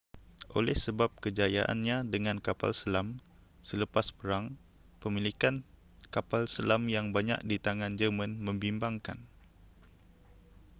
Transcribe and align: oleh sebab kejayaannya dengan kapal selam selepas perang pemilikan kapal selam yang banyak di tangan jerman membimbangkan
oleh 0.59 0.73
sebab 0.85 1.11
kejayaannya 1.23 1.97
dengan 2.13 2.37
kapal 2.45 2.71
selam 2.81 3.07
selepas 3.69 4.05
perang 4.17 4.45
pemilikan 5.01 5.55
kapal 6.15 6.41
selam 6.53 6.81
yang 6.95 7.05
banyak 7.15 7.37
di 7.49 7.57
tangan 7.65 7.93
jerman 8.01 8.31
membimbangkan 8.47 9.17